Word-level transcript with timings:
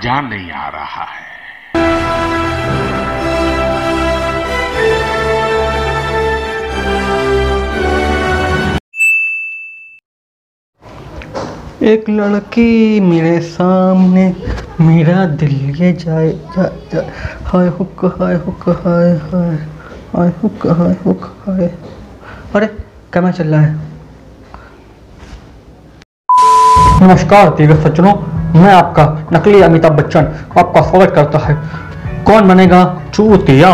मज़ा 0.00 0.20
नहीं 0.20 0.50
आ 0.50 0.68
रहा 0.68 1.04
है। 1.04 1.28
एक 11.82 12.08
लड़की 12.10 13.00
मेरे 13.00 13.40
सामने 13.40 14.24
मेरा 14.80 15.26
दिल 15.36 15.54
ये 15.76 15.92
जाए 15.92 16.32
जा, 16.32 16.64
जा, 16.92 17.04
हाय 17.44 17.68
हुक 17.68 18.04
हाय 18.18 18.34
हुक 18.46 18.68
हाय 18.80 19.12
हाय। 19.28 19.54
हाय 20.16 20.32
हुक 20.42 20.66
हाय 20.72 20.96
हुक 21.06 21.30
हाय। 21.44 21.66
अरे 22.54 22.66
कैमरा 23.14 23.30
चल 23.32 23.54
रहा 23.54 23.60
है। 23.60 23.72
नमस्कार 27.02 27.56
तीर्थ 27.58 27.82
सज्जनों। 27.82 28.39
मैं 28.50 28.72
आपका 28.72 29.04
नकली 29.32 29.60
अमिताभ 29.62 29.92
बच्चन 29.92 30.26
आपका 30.58 30.80
स्वागत 30.80 31.12
करता 31.14 31.38
है। 31.38 31.54
कौन 32.24 32.48
बनेगा 32.48 32.80
चूतिया? 33.14 33.68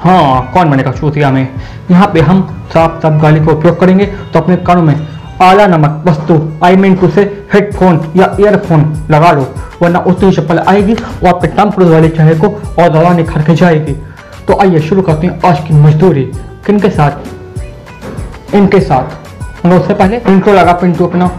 हाँ 0.00 0.50
कौन 0.52 0.70
बनेगा 0.70 0.92
चूतिया 0.92 1.30
में? 1.30 1.48
यहाँ 1.90 2.06
पे 2.14 2.20
हम 2.20 2.40
साफ़ 2.72 3.02
साफ़ 3.02 3.20
गाली 3.22 3.44
का 3.46 3.52
उपयोग 3.52 3.78
करेंगे 3.80 4.06
तो 4.06 4.38
अपने 4.40 4.56
कानों 4.58 4.82
में 4.82 4.94
आला 5.42 5.66
नमक, 5.66 6.02
वस्तु, 6.06 6.40
I 6.64 6.76
mean 6.76 6.96
to 6.96 7.08
say 7.08 7.22
headphone 7.54 8.00
या 8.16 8.36
ईयरफोन 8.40 9.06
लगा 9.10 9.32
लो, 9.32 9.46
वरना 9.82 9.98
उतनी 9.98 10.32
चप्पल 10.32 10.58
आएगी 10.58 10.94
और 10.94 11.26
आपके 11.26 11.48
टम 11.48 11.70
क्रूज 11.70 11.88
वाले 11.88 12.08
चेहरे 12.08 12.34
को 12.34 12.48
और 12.82 12.88
दवा 12.88 13.12
निखर 13.12 13.42
के 13.42 13.54
जाएगी। 13.54 13.92
तो 14.48 14.60
आइए 14.60 14.80
शुरू 14.80 15.02
करते 15.02 15.26
हैं 15.26 15.40
आज 15.46 15.60
की 15.60 15.74
मजदूरी। 15.74 16.24
किनके 16.66 16.90
साथ? 16.90 18.54
इनके 18.54 18.80
साथ। 18.80 19.66
मगर 19.66 19.76
उससे 19.76 19.94
पहले 19.94 20.22
इंट्रो 20.28 20.52
लगा 20.52 20.72
पिंटू 20.72 21.06
अपना, 21.06 21.30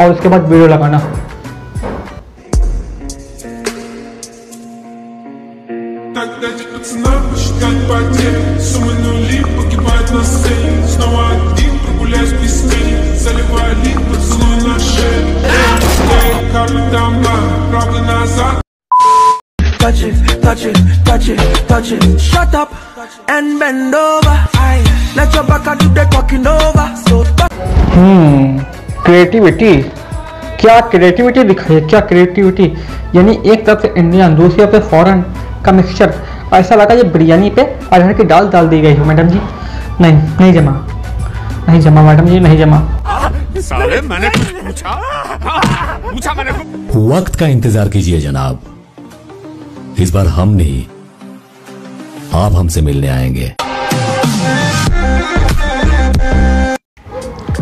और 0.00 0.10
उसके 0.10 0.28
बाद 0.28 0.42
वीडियो 0.42 0.68
लगाना। 0.68 1.02
Так 6.85 6.85
дайте 6.85 6.85
пацанам 6.85 7.29
посчитать 7.29 7.87
потери 7.87 8.59
Суммы 8.59 8.93
нули 8.93 9.43
погибают 9.57 10.11
на 10.11 10.23
сцене 10.23 10.85
Снова 10.87 11.29
один 11.29 11.79
прогуляюсь 11.79 12.33
без 12.33 12.61
тени 12.61 13.15
Заливая 13.15 13.73
лик, 13.83 13.99
поцелуй 14.01 14.57
на 14.67 14.79
шею 14.79 15.27
Эй, 15.43 16.51
капитан 16.53 17.21
Блан, 17.21 17.71
правда 17.71 18.01
назад 18.01 18.61
touch 19.79 20.03
it, 20.03 20.41
touch 20.43 20.65
it, 20.65 20.77
touch 21.03 21.27
it, 21.29 21.67
touch 21.67 21.91
it. 21.91 22.21
Shut 22.21 22.53
up 22.53 22.71
and 23.27 23.59
bend 23.59 23.95
over. 23.95 24.47
Aye. 24.53 24.83
Let 25.15 25.33
your 25.33 25.43
back 25.43 25.65
do 25.79 25.89
the 25.89 26.05
talking 26.11 26.45
over. 26.45 26.87
So 27.07 27.23
touch 27.35 27.51
hmm 27.95 28.57
creativity 29.05 29.75
क्या 30.61 30.79
क्रिएटिविटी 30.91 31.43
दिखाई 31.43 31.75
है 31.75 31.87
क्या 31.87 31.99
क्रिएटिविटी 32.11 32.65
यानी 33.15 33.39
एक 33.51 33.65
तरफ 33.65 33.81
से 33.81 33.93
इंडियन 33.97 34.35
दूसरी 34.35 34.65
तरफ 34.65 34.71
से 34.73 34.89
फॉरेन 34.89 35.21
का 35.65 35.71
मिक्सचर 35.71 36.13
ऐसा 36.54 36.74
लगा 36.74 36.94
ये 36.94 37.02
बिरयानी 37.12 37.50
पे 37.50 37.62
अरहर 37.92 38.12
की 38.12 38.24
दाल 38.24 38.48
डाल 38.48 38.68
दी 38.68 38.80
गई 38.80 38.94
है 38.94 39.04
मैडम 39.06 39.28
जी। 39.28 39.40
नहीं 40.00 40.12
नहीं 40.12 40.52
जमा। 40.52 40.72
नहीं 41.68 41.80
जमा 41.80 42.02
मैडम 42.02 42.26
जी 42.26 42.40
नहीं 42.40 42.58
जमा। 42.58 42.80
साले 43.58 44.00
मैंने 44.02 44.28
कुछ 44.30 44.52
पूछा। 44.54 44.90
पूछा 46.02 46.34
मैंने 46.34 46.52
वक्त 47.08 47.36
का 47.36 47.46
इंतज़ार 47.46 47.88
कीजिए 47.88 48.20
जनाब। 48.20 48.60
इस 50.00 50.10
बार 50.14 50.26
हम 50.36 50.48
नहीं 50.56 50.84
आप 52.34 52.52
हमसे 52.54 52.80
मिलने 52.82 53.08
आएँगे। 53.08 53.54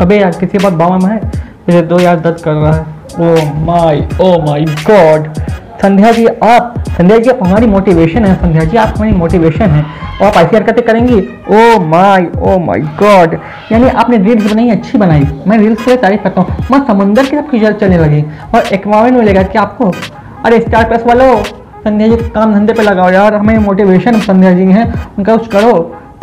अबे 0.01 0.19
यार 0.19 0.31
किसी 0.39 0.57
बात 0.57 0.73
बामा 0.73 0.97
में 0.97 1.13
है? 1.13 1.19
मुझे 1.67 1.81
दो 1.83 1.99
यार 1.99 2.19
दर्द 2.19 2.41
कर 2.43 2.53
रहा 2.53 2.73
है। 2.73 2.81
ओ 3.15 3.35
my 3.65 4.07
oh 4.21 4.37
my 4.45 4.65
God 4.81 5.33
Sandhya 5.81 6.11
ji 6.11 6.25
आप 6.25 6.84
संध्या 6.97 7.17
जी, 7.17 7.29
आप 7.29 7.39
हमारी 7.43 7.67
मोटिवेशन 7.67 8.25
है। 8.25 8.35
संध्या 8.35 8.63
जी, 8.63 8.77
आप 8.77 8.93
हमारी 8.97 9.11
मोटिवेशन 9.11 9.69
है। 9.69 9.83
और 10.21 10.27
आप 10.27 10.37
ऐसी 10.37 10.55
हरकतें 10.55 10.83
करेंगी। 10.85 11.17
ओ 11.49 11.79
माई 11.85 12.27
ओ 12.41 12.57
माई 12.59 12.81
गॉड 12.99 13.37
यानी 13.71 13.89
आपने 13.89 14.17
रील्स 14.17 14.51
बनाई, 14.51 14.69
अच्छी 14.69 14.97
बनाई। 14.97 15.27
मैं 15.47 15.57
रील्स 15.57 15.83
के 15.83 15.91
लिए 15.91 15.97
तारीफ़ 15.97 16.21
करता 16.23 16.41
हूँ। 16.41 16.65
मैं 16.71 16.79
समंदर 16.87 17.25
की 17.25 17.35
तरफ़ 17.35 17.51
खिंचल 17.51 17.73
चलने 17.73 17.97
लगी। 17.97 18.21
और 18.55 18.73
एक्वामेंट 18.73 19.17
मिलेगा 19.17 19.43
कि 19.43 19.57
आपको, 19.57 19.91
अरे 20.45 20.59
स्टार 20.59 20.87
प्लस 20.87 21.03
वालों, 21.07 21.35
संध्या 21.83 22.07
जी 22.07 22.29
काम 22.29 22.53
धंधे 22.53 22.73
पे 22.73 22.83
लगाओ 22.83 23.09
यार। 23.09 23.35
हमें 23.35 23.57
मोटिवेशन 23.57 24.19
संध्या 24.21 24.53
जी 24.53 24.65
हैं। 24.65 24.85
उनका 25.17 25.35
कुछ 25.35 25.47
करो। 25.47 25.73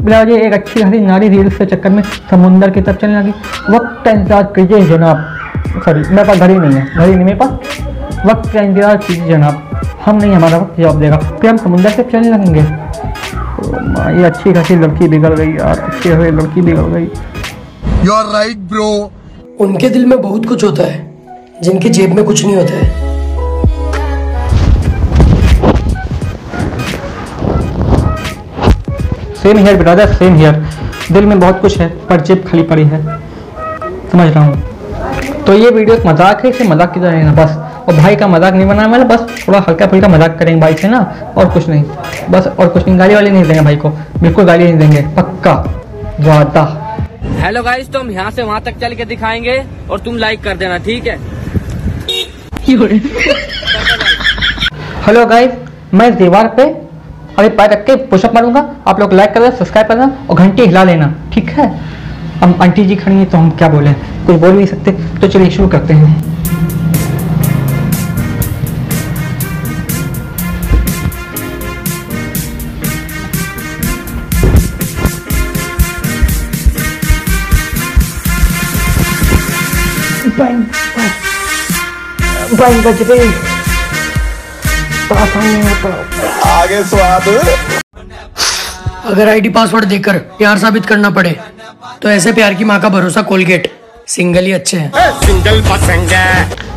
बिला 0.02 0.22
जी 0.24 0.34
एक 0.36 0.52
अच्छी 0.52 0.82
हरी 0.82 1.00
नारी 1.00 1.28
रील्स 1.28 1.56
के 1.56 1.64
चक्कर 1.66 1.90
में 1.90 2.02
समुंदर 2.30 2.70
की 2.70 2.80
तरफ़ 2.80 2.96
चलने 2.96 3.18
लगी। 3.18 3.34
वक्त 3.70 4.02
का 4.04 4.10
इंतज़ार 4.10 4.42
कीजिए 4.56 4.80
जनाब। 4.86 5.24
सॉरी 5.84 6.00
मेरे 6.00 6.24
पास 6.24 6.38
घड़ी 6.38 6.54
नहीं 6.54 6.74
है। 6.74 6.86
घड़ी 6.86 7.14
नहीं 7.14 7.24
मेरे 7.24 7.36
पास। 7.36 8.26
वक्त 8.26 8.52
का 8.52 8.60
इंतज़ार 8.60 8.96
कीजिए 8.96 9.28
जनाब। 9.28 9.68
हम 10.04 10.16
नहीं 10.16 10.32
हमारा 10.32 10.58
वक्त 10.58 10.78
जवाब 10.78 11.00
देगा। 11.00 11.16
फिर 11.16 11.50
हम 11.50 11.56
समुंदर 11.56 11.90
से 11.90 12.02
चलने 12.12 12.30
लगेंगे। 12.30 12.60
ओ 12.60 13.80
माँ, 13.88 14.12
ये 14.12 14.24
अच्छी 14.24 14.52
खासी 14.52 14.76
लड़की 14.76 15.08
बिगड़ 15.08 15.32
गई 15.34 15.52
यार 15.56 15.78
अच्छी 15.80 16.10
खासी 16.10 16.30
लड़की 16.30 16.60
बिगड़ 16.60 16.88
गई। 16.94 17.06
You're 18.06 18.24
right, 18.32 18.58
bro. 18.72 18.88
उनके 19.60 19.88
दिल 19.90 20.06
में 20.06 20.20
बहुत 20.22 20.46
कुछ 20.46 20.64
होता 20.64 20.82
है 20.82 21.60
जिनकी 21.62 21.90
जेब 21.90 22.14
में 22.16 22.24
कुछ 22.24 22.44
नहीं 22.44 22.56
होता 22.56 22.74
है। 22.74 23.10
Same 29.42 29.58
here 29.58 29.76
brother 29.76 30.12
same 30.14 30.34
here 30.36 30.64
दिल 31.12 31.26
में 31.26 31.38
बहुत 31.40 31.60
कुछ 31.60 31.78
है 31.80 31.88
पर 32.08 32.20
जेब 32.20 32.44
खाली 32.48 32.62
पड़ी 32.64 32.84
है। 32.84 33.02
समझ 34.12 34.28
रहा 34.28 34.44
हूँ। 34.44 35.44
तो 35.46 35.52
ये 35.54 35.70
वीडियो 35.70 35.96
एक 35.96 36.06
मज़ाक 36.06 36.44
है 36.44 36.50
इसे 36.50 36.64
मज़ाक 36.64 36.92
की 36.94 37.00
तरह 37.00 37.12
लेना 37.12 37.32
बस। 37.34 37.56
और 37.82 37.94
भाई 37.94 38.16
का 38.16 38.26
मज़ाक 38.28 38.54
नहीं 38.54 38.66
बनाना 38.66 38.88
वाला 38.88 39.04
बस 39.06 39.20
थोड़ा 39.46 39.58
हल्का 39.68 39.86
फुल्का 39.86 40.08
मज़ाक 40.08 40.38
करेंगे 40.38 40.60
भाई 40.60 40.74
से 40.74 40.88
ना 40.88 40.98
और 41.36 41.48
कुछ 41.52 41.68
नहीं। 41.68 41.84
बस 42.30 42.46
और 42.48 42.68
कुछ 42.68 42.86
नहीं 42.86 42.98
गाली 42.98 43.14
वाली 43.14 43.30
नहीं 43.30 43.44
देंगे 43.44 43.60
भाई 43.60 43.76
को 43.76 43.90
बिल्कुल 44.20 44.44
गाली 44.44 44.64
नहीं 44.64 44.78
देंगे 44.78 45.02
पक्का। 45.16 45.52
वादा। 46.20 46.64
हेलो 47.40 47.62
गाइस 47.62 47.90
तो 47.92 48.00
हम 48.00 48.10
यहाँ 48.10 48.30
से 48.30 48.42
वहाँ 48.42 48.60
तक 48.60 48.78
चल 48.80 48.94
के 48.94 49.04
दिखाएँगे 49.04 49.62
और 49.90 50.00
तुम 50.00 50.16
लाइक 50.18 50.42
कर 50.44 50.56
देना 50.56 50.78
ठीक 50.80 51.06
है? 51.06 51.18
हेलो 55.06 55.24
गाइस 55.26 55.50
मैं 55.94 56.14
दीवार 56.16 56.48
पे 56.56 56.62
अभी 57.38 57.48
पैर 57.48 57.70
रख 57.70 57.84
के 57.86 57.94
पुशअप 58.06 58.34
मारूँगा 58.34 58.60
आप 58.88 59.00
लोग 59.00 59.12
लाइक 59.12 59.32
कर 59.34 59.40
देना 59.40 59.56
सब्सक्राइब 59.56 59.88
कर 59.88 59.94
देना 59.94 60.26
और 60.30 60.36
घंटी 60.36 60.62
हिला 60.62 60.84
लेना 60.84 61.14
ठीक 61.34 61.48
है? 61.50 61.66
हम 62.40 62.58
आंटी 62.62 62.84
जी 62.84 62.96
खड़ी 62.96 63.14
हैं 63.14 63.28
तो 63.30 63.38
हम 63.38 63.50
क्या 63.58 63.68
बोले? 63.68 63.92
कुछ 64.26 64.36
बोल 64.36 64.50
नहीं 64.50 64.66
सकते 64.66 64.92
तो 65.20 65.28
चलिए 65.28 65.50
शुरू 65.50 65.68
करते 65.68 65.94
हैं। 65.94 66.31
Bang 82.58 82.76
गजरे 82.84 83.18
पास 85.10 85.36
नहीं 85.36 85.62
होता 85.62 85.90
अगर 89.10 89.28
आईडी 89.28 89.48
पासवर्ड 89.48 89.84
देकर 89.84 90.18
प्यार 90.38 90.58
साबित 90.58 90.86
करना 90.86 91.10
पड़े 91.10 91.32
तो 92.02 92.10
ऐसे 92.10 92.32
प्यार 92.32 92.54
की 92.54 92.64
माँ 92.64 92.80
का 92.80 92.88
भरोसा 92.88 93.22
कोलगेट 93.30 93.70
सिंगल 94.08 94.44
ही 94.44 94.52
अच्छे 94.52 94.76
हैं। 94.76 94.90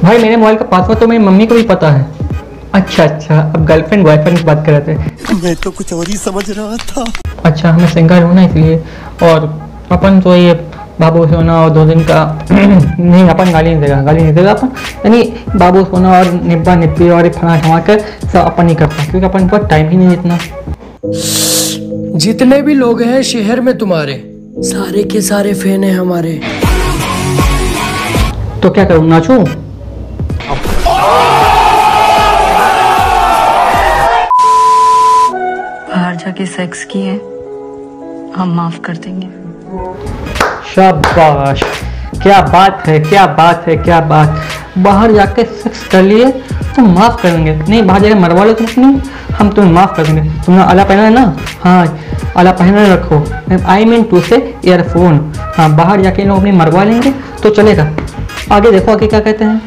भाई 0.03 0.17
मेरे 0.17 0.35
मोबाइल 0.35 0.57
का 0.57 0.65
पासवर्ड 0.65 0.99
तो 0.99 1.07
मेरी 1.07 1.23
मम्मी 1.23 1.45
को 1.47 1.55
भी 1.55 1.63
पता 1.73 1.89
है। 1.91 2.05
अच्छा 2.73 3.03
अच्छा 3.03 3.39
अब 3.39 3.65
गर्लफ्रेंड 3.65 4.03
बॉयफ्रेंड 4.05 4.37
की 4.37 4.43
बात 4.43 4.65
कर 4.65 4.71
रहे 4.71 4.81
थे। 4.87 5.35
मैं 5.35 5.55
तो 5.63 5.71
कुछ 5.71 5.93
और 5.93 6.07
ही 6.07 6.17
समझ 6.17 6.49
रहा 6.49 6.77
था। 6.87 7.05
अच्छा 7.45 7.71
मैं 7.77 7.87
सिंगल 7.93 8.23
हूँ 8.23 8.35
ना 8.35 8.43
इसलिए 8.45 8.77
और 9.23 9.39
अपन 9.91 10.21
तो 10.21 10.35
ये 10.35 10.53
बाबू 10.99 11.25
सोना 11.27 11.55
और 11.63 11.69
दो 11.69 11.85
दिन 11.85 11.99
का 12.09 12.19
नहीं 12.51 13.23
अपन 13.29 13.51
गाली 13.51 13.69
नहीं 13.69 13.81
देगा 13.81 14.01
गाली 14.01 14.21
नहीं 14.23 14.33
देगा 14.35 14.51
अपन। 14.51 14.67
यानी 15.05 15.23
बाबू 15.59 15.83
सोना 15.85 16.17
और 16.19 16.31
निब्बा 16.43 16.75
निब्बी 16.75 17.09
और 17.17 17.29
फना 17.39 17.55
ठमा 17.61 17.79
कर 17.89 17.99
सब 17.99 18.37
अपन 18.37 18.65
नहीं 18.65 18.75
करता 18.75 19.05
क्योंकि 19.09 19.25
अपन 19.25 19.47
को 19.49 19.57
टाइम 19.73 19.89
ही 19.89 19.97
नहीं 19.97 20.07
है 20.07 20.13
इतना। 20.13 20.37
जितने 22.25 22.61
भी 22.61 22.73
लोग 22.73 23.01
हैं 23.01 23.21
शहर 23.33 23.61
में 23.61 23.77
तुम्हारे 23.77 24.21
सारे 24.71 25.03
के 25.11 25.21
सारे 25.21 25.53
फ़ैन 25.53 25.83
हैं 25.83 25.97
हमारे। 25.99 26.39
तो 28.63 28.69
क्या 28.69 28.85
करूँ 28.85 29.07
नाचूं? 29.09 29.43
बाहर 35.89 36.15
जाके 36.15 36.45
सेक्स 36.45 36.83
किए 36.93 37.11
हम 38.35 38.53
माफ़ 38.55 38.79
कर 38.85 38.97
देंगे। 39.05 39.27
शाबाश 40.75 41.63
क्या 42.23 42.39
बात 42.43 42.87
है 42.87 42.99
क्या 42.99 43.25
बात 43.37 43.67
है 43.67 43.75
क्या 43.77 43.99
बात। 44.09 44.29
बाहर 44.77 45.11
जाके 45.13 45.43
सेक्स 45.43 45.87
कर 45.87 46.01
लिए 46.03 46.31
तो 46.75 46.81
माफ़ 46.83 47.21
करेंगे 47.21 47.55
नहीं 47.55 47.81
बाहर 47.87 48.01
जाके 48.01 48.15
मरवा 48.15 48.43
लो 48.45 48.53
तुम 48.53 48.67
अपनी। 48.67 49.01
हम 49.35 49.49
तुम्हें 49.49 49.71
माफ़ 49.73 49.95
कर 49.97 50.07
देंगे। 50.07 50.21
तुमने 50.45 50.63
आला 50.63 50.83
पहना 50.83 51.03
है 51.03 51.09
ना? 51.09 51.35
हाँ 51.63 52.33
आला 52.37 52.51
पहना 52.51 52.85
रखो। 52.93 53.17
I 53.65 53.85
mean 53.85 54.03
to 54.03 54.21
say 54.21 54.37
earphone 54.65 55.33
हाँ 55.57 55.69
बाहर 55.75 56.01
जाके 56.01 56.23
लोग 56.23 56.37
अपनी 56.37 56.51
मरवा 56.53 56.83
लेंगे 56.83 57.11
तो 57.43 57.49
चलेगा। 57.51 57.87
आगे 58.51 58.71
देखो 58.71 58.91
आगे 58.91 59.07
क्या 59.07 59.19
कहते 59.19 59.45
हैं। 59.45 59.61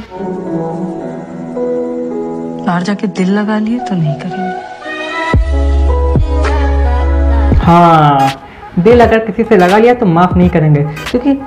बाहर 2.66 2.82
जाके 2.82 3.06
दिल 3.06 3.30
लगा 3.38 3.58
लिए 3.58 3.78
तो 3.78 3.94
नहीं 3.94 4.14
करेंगे। 4.20 4.52
हाँ। 7.64 8.47
दिल 8.78 9.00
अगर 9.00 9.18
किसी 9.20 9.44
से 9.44 9.56
लगा 9.56 9.78
लिया 9.78 9.94
तो 9.94 10.06
माफ़ 10.06 10.36
नहीं 10.36 10.48
करेंगे। 10.50 10.82
क्योंकि 11.10 11.38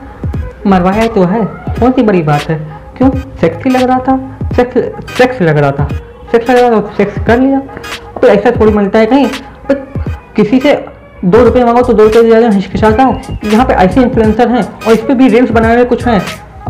मरवाया 0.69 1.07
तो 1.07 1.23
है 1.23 1.43
कौन 1.79 1.91
सी 1.91 2.01
बड़ी 2.03 2.21
बात 2.21 2.49
है। 2.49 2.57
क्यों? 2.97 3.09
सेक्सी 3.41 3.69
लग 3.69 3.83
रहा 3.83 3.99
था। 3.99 4.17
सेक्स 4.55 5.17
सेक्स 5.17 5.41
लग 5.41 5.57
रहा 5.57 5.71
था। 5.71 5.87
सेक्स 6.31 6.49
लग 6.49 6.57
रहा 6.57 6.69
था 6.71 6.79
तो 6.79 6.95
सेक्स 6.97 7.19
कर 7.27 7.39
लिया। 7.39 7.59
अब 8.17 8.25
ऐसा 8.27 8.51
थोड़ी 8.51 8.71
मिलता 8.73 8.99
है 8.99 9.05
कहीं। 9.05 9.27
पर 9.69 9.75
किसी 10.35 10.59
से 10.59 10.73
दो 11.25 11.43
रुपये 11.43 11.63
मांगो 11.65 11.81
तो 11.81 11.93
दो 11.93 12.03
रुपये 12.03 12.23
ज़्यादा 12.23 12.49
हिचकिचाता 12.49 13.03
है। 13.03 13.37
यहाँ 13.45 13.65
पे 13.65 13.73
ऐसे 13.75 14.01
इन्फ्लुएंसर 14.01 14.49
हैं 14.49 14.63
और 14.77 14.93
इस 14.93 14.99
पर 14.99 15.13
भी 15.13 15.27
रील्स 15.29 15.51
बनाए 15.51 15.75
हुए 15.75 15.85
कुछ 15.85 16.05
हैं। 16.07 16.21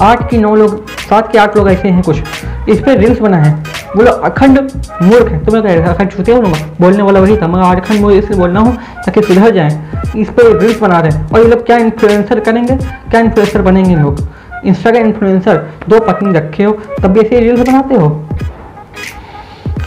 आठ 0.01 0.29
की 0.29 0.37
नौ 0.37 0.55
लोग, 0.55 0.89
सात 0.89 1.31
के 1.31 1.37
आठ 1.37 1.57
लोग 1.57 1.69
ऐसे 1.69 1.89
हैं 1.89 2.01
कुछ। 2.03 2.21
इस 2.69 2.79
पर 2.79 2.97
रील्स 2.97 3.19
बना 3.19 3.37
है। 3.37 3.53
लोग 3.97 4.21
अखंड 4.23 4.59
मूर्ख 5.01 5.31
है। 5.31 5.43
तुम्हें 5.45 5.63
कह 5.63 5.89
अखंड 5.89 6.11
छूते 6.11 6.31
हो 6.31 6.41
ना 6.41 6.49
बोलने 6.81 7.03
वाला 7.03 7.19
वही 7.19 7.37
था, 7.37 7.47
मगर 7.47 7.75
अखंड 7.75 8.01
मूर्ख 8.01 8.15
इसलिए 8.15 8.39
बोल 8.39 8.49
रहा 8.49 8.63
हूँ 8.63 8.75
ताकि 9.05 9.21
सुधर 9.23 9.51
जाए। 9.55 10.11
इस 10.17 10.29
पर 10.29 10.57
रील्स 10.59 10.79
बना 10.81 10.99
रहे 10.99 11.23
और 11.25 11.41
ये 11.41 11.47
लोग 11.47 11.65
क्या 11.65 11.77
इन्फ्लुएंसर 11.77 12.39
करेंगे? 12.39 12.75
क्या 12.75 13.19
इन्फ्लुएंसर 13.19 13.61
बनेंगे 13.61 13.95
लोग? 13.95 14.19
इंस्टा 14.65 14.91
का 14.91 14.99
इन्फ्लुएंसर 14.99 15.57
दो 15.89 15.99
पत्नी 16.01 16.33
रखे 16.33 16.63
हो, 16.63 16.71
तब 17.01 17.07
भी 17.07 17.19
ऐसे 17.19 17.39
रील्स 17.39 17.67
बनाते 17.69 17.95
हो? 17.95 18.09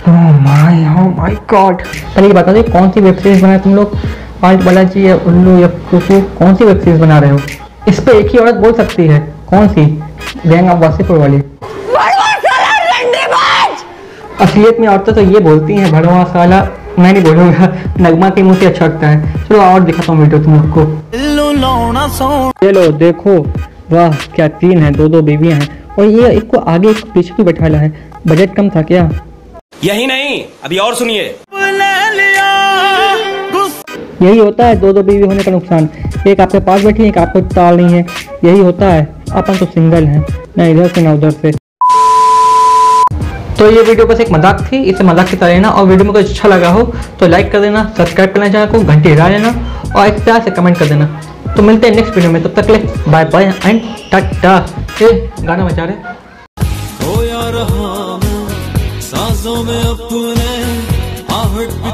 माय 0.09 0.85
माय 1.17 1.35
गॉड 1.51 1.83
पहले 1.83 2.27
ये 2.27 2.33
बता 2.33 2.53
दो 2.53 2.63
कौन 2.65 2.91
सी 2.91 3.01
वेब 3.01 3.17
सीरीज़ 3.17 3.43
बनाए 3.43 3.59
तुम 3.59 3.75
लोग? 3.77 3.97
पाँच 4.43 4.65
बालाजी 4.65 5.09
या 5.09 5.15
उल्लू 5.17 5.59
या 5.59 5.69
कुकू 5.91 6.21
कौन 6.39 6.55
सी 6.55 6.65
वेब 6.65 6.81
सीरीज़ 6.81 7.01
बना 7.01 7.19
रहे 7.19 7.31
हो? 7.31 7.39
इस 7.89 8.01
पर 8.01 8.13
एक 8.13 8.31
ही 8.33 8.39
औरत 8.39 8.55
बोल 8.57 8.73
सकती 8.75 9.07
है, 9.07 9.19
कौन 9.51 9.69
सी? 9.69 9.85
गैंग 10.47 10.71
ऑफ़ 10.71 10.81
वासीपुर 10.81 11.19
वाली। 11.19 11.43
असलियत 14.41 14.81
में 14.81 14.87
औरतें 14.89 15.15
तो 15.15 15.21
ये 15.23 15.41
बोलती 15.41 15.75
हैं 15.75 15.91
भड़वा 15.93 16.23
साला 16.25 16.61
मैं 16.99 17.13
नहीं 17.13 17.23
बोलूँगा। 17.25 17.67
नगमा 18.01 18.29
के 18.31 18.43
मुँह 18.43 18.57
से 18.59 18.67
अच्छा 18.67 18.85
लगता 18.87 19.09
है। 19.09 19.47
चलो 19.49 19.61
और 19.61 19.81
दिखाता 19.81 20.13
हूँ 20.13 20.21
वीडियो 20.21 20.43
तुम 20.43 20.55
लोग 20.55 20.71
को 20.73 20.85
चलो 22.61 22.87
देखो। 22.99 23.39
वाह 23.91 24.17
क्या 24.35 24.49
तीन 24.61 24.83
है 24.83 24.93
दो 24.93 25.09
दो 25.09 25.23
बीवियाँ 25.23 25.59
हैं। 25.61 25.69
और 25.95 26.05
ये 26.07 26.31
एक 26.31 26.51
को 26.51 26.59
आगे 26.59 26.91
एक 26.91 27.05
पीछे 27.15 27.35
भी 27.37 27.43
बैठाला 27.43 27.79
है? 27.79 27.93
बजट 28.27 28.55
कम 28.57 28.69
था 28.71 28.83
क्या? 28.83 29.09
यही 29.85 30.07
नहीं 30.07 30.43
अभी 30.65 30.79
और 30.79 30.95
सुनिए। 30.95 31.35
यही 34.23 34.39
होता 34.39 34.67
है 34.67 34.77
दो 34.81 34.93
दो 34.93 35.03
बीवी 35.03 35.27
होने 35.27 35.43
का 35.43 35.51
नुकसान। 35.51 35.89
एक 36.29 36.41
आपके 36.41 36.61
पास 36.61 36.85
बैठी 36.85 37.03
है 37.03 37.09
एक 37.09 37.19
आपको 37.19 37.41
ताल 37.51 37.77
नहीं 37.77 37.95
है। 37.95 38.07
यही 38.45 38.61
होता 38.61 38.87
है 38.87 39.05
अपन 39.33 39.57
तो 39.57 39.67
सिंगल 39.67 40.05
हैं। 40.05 40.25
ना 40.59 40.67
इधर 40.67 40.89
से 40.89 41.03
ना 41.03 41.13
उधर 41.13 41.31
से। 41.33 41.53
तो 43.59 43.71
ये 43.71 43.83
वीडियो 43.83 44.07
बस 44.07 44.21
एक 44.21 44.31
मज़ाक 44.33 44.61
थी, 44.63 44.79
इसे 44.83 45.05
मज़ाक 45.05 45.29
की 45.29 45.37
तरह 45.37 45.49
लेना 45.49 45.71
और 45.71 45.85
वीडियो 45.87 46.05
में 46.05 46.13
कुछ 46.13 46.31
अच्छा 46.31 46.49
लगा 46.49 46.69
हो 46.71 46.83
तो 47.21 47.27
लाइक 47.29 47.51
कर 47.53 47.61
देना 47.61 47.85
सब्सक्राइब 47.97 48.33
करना 48.33 48.49
चैनल 48.49 48.67
को, 48.73 48.79
घंटे 48.85 49.09
हिला 49.09 49.29
लेना 49.29 49.49
और 49.97 50.07
एक 50.07 50.25
प्यार 50.25 50.43
से 50.43 50.51
कमेंट 50.51 50.79
कर 50.79 50.87
देना। 50.87 51.07
तो 51.57 51.63
मिलते 51.63 51.89
हैं 51.89 51.95
नेक्स्ट 51.97 52.15
वीडियो 52.15 52.33
में, 52.33 52.43
तब 52.43 52.61
तक 52.61 52.71
ले 52.71 52.79
बाय 53.11 53.25
बाय 53.27 53.45
एंड 53.65 53.81
टाटा 54.11 54.59
गाना 55.01 55.65
बचा 55.65 55.85
रहे। 55.85 55.97
यार 57.27 57.57
हाँ 57.71 58.21